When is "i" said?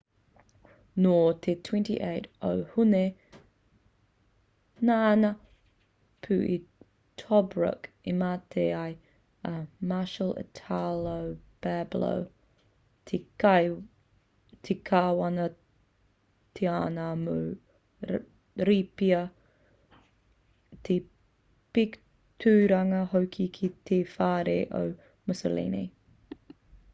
6.53-6.55, 8.11-8.13